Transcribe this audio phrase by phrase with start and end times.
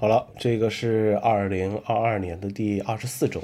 [0.00, 3.42] 好了，这个是二零二二年的第二十四周。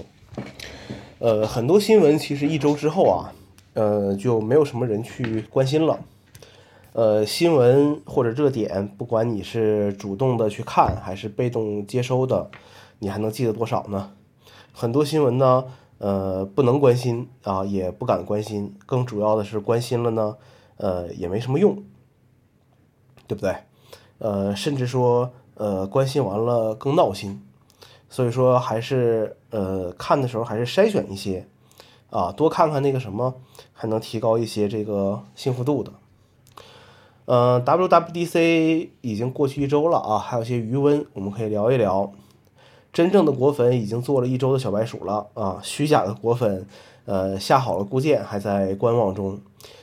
[1.18, 3.34] 呃，很多新闻其实一周之后啊，
[3.74, 6.00] 呃，就没有什么人去关心了。
[6.94, 12.50] 呃，新闻或者热点，不管你是主动的去看还是被动接收的，
[13.00, 14.14] 你还能记得多少呢？
[14.72, 15.66] 很多新闻呢，
[15.98, 18.74] 呃，不能关心啊，也不敢关心。
[18.86, 20.38] 更主要的是，关心了呢，
[20.78, 21.82] 呃，也没什么用，
[23.26, 23.54] 对不对？
[24.16, 25.30] 呃，甚至说。
[25.56, 27.42] 呃，关心完了更闹心，
[28.08, 31.46] 所以说还是呃看的时候还是筛选一些，
[32.10, 33.34] 啊，多看看那个什么，
[33.72, 35.92] 还能提高一些这个幸福度的。
[37.24, 42.12] 呃，WWDC 已经过去一周了啊，还有些余温，我们可以聊一聊。
[42.92, 46.66] 真正的果粉已经做了一周的小白鼠了啊，虚假的果粉，
[47.04, 49.40] 呃，下好了固件，还在观望中。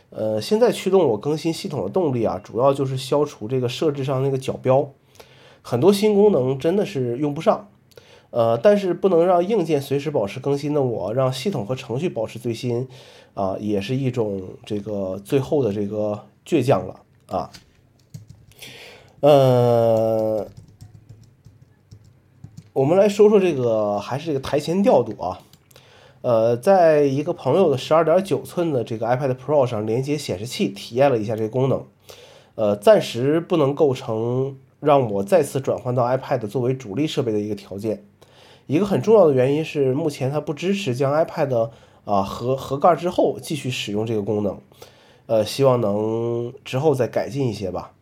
[0.09, 4.89] 呃，现在驱动我更新系统的动力啊，主要就是消除这个设置上那个角标。
[5.65, 7.69] 很多新功能真的是用不上，
[8.31, 12.89] 呃，但是不能让硬件随时保持更新的我，让系统和程序保持最新，
[13.33, 17.49] 啊，也是一种这个最后的这个倔强了啊。
[19.21, 20.45] 呃，
[22.73, 25.39] 我们来说说这个还是这个台前调度啊，
[26.23, 31.85] 呃，在一个朋友的十二点九寸的这个 iPad Pro 上连接显示器，体验了一下这个功能，
[32.55, 34.57] 呃，暂时不能构成。
[34.83, 38.03] 让我再次转换到 iPad 作为主力设备的一个条件，
[38.67, 41.69] 一个很重要的原因是，目前它不支持将 iPad
[42.03, 44.59] 啊合合盖之后继续使用这个功能，
[45.27, 47.93] 呃，希望能之后再改进一些吧。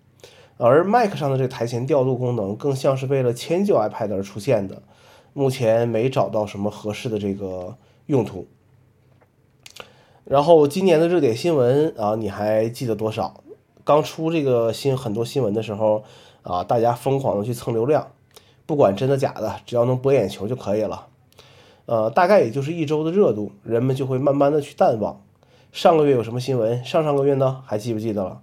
[0.58, 4.82] 而 Mac 上的这个台前调度功能更像是为了迁就 iPad 而出现的，
[5.34, 8.48] 目前没找到什么合适的这个用途。
[10.26, 13.44] 然后今年的热点新闻啊，你还记得多少？
[13.84, 16.04] 刚出这个新很多新闻的时候。
[16.44, 16.64] 啊！
[16.64, 18.12] 大家疯狂的去蹭流量，
[18.66, 21.08] 不管真的假的，只要能博眼球就可以了。
[21.86, 25.22] 呃，大概也就是一周的热度，人们就会慢慢的去淡忘。
[25.72, 26.84] 上个月有什么新闻？
[26.84, 27.64] 上上个月呢？
[27.66, 28.42] 还记不记得了？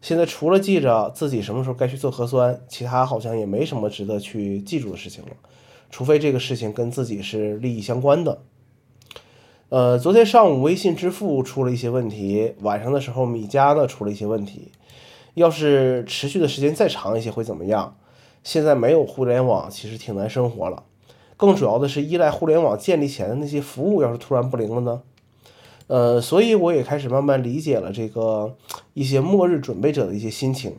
[0.00, 5.30] 现在除了记着自己什么时候该去做核酸，其他好像也没什么值得去记住的事情了。
[5.90, 8.38] 除非这个事情跟自己是利益相关的。
[9.70, 14.70] 呃，昨天上午微信支付出了一些问题，晚上的时候米家呢出了一些问题。
[15.38, 17.96] 要是持续的时间再长一些会怎么样？
[18.44, 20.84] 现在没有互联网，其实挺难生活了。
[21.36, 25.02] 更主要的是依赖互联网建立起来的那些服务，要是突然不灵了呢？
[25.86, 28.56] 呃，所以我也开始慢慢理解了这个
[28.92, 30.76] 一些末日准备者的一些心情。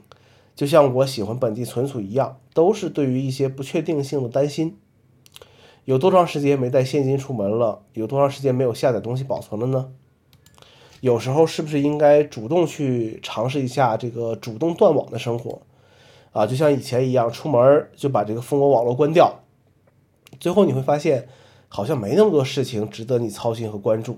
[0.55, 4.77] 就像我喜欢本地存储一样，都是对于一些不确定性的担心。
[5.85, 7.81] 有多长时间没带现金出门了？
[7.93, 9.89] 有多长时间没有下载东西保存了呢？
[11.01, 15.61] 有时候是不是应该主动去尝试一下这个主动断网的生活
[16.31, 16.45] 啊？
[16.45, 19.39] 就像以前一样，出门就把这个蜂窝网络关掉，
[20.39, 21.27] 最后你会发现
[21.67, 24.17] 好像没那么多事情值得你操心和关注。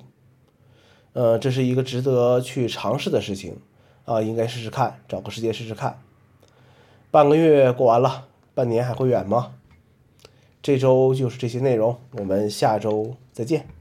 [1.14, 3.58] 呃，这是一个值得去尝试的事情
[4.06, 6.02] 啊，应该试试看，找个时间试试看。
[7.12, 9.54] 半个月过完了，半年还会远吗？
[10.64, 13.81] 这周就是这些内容，我们下周再见。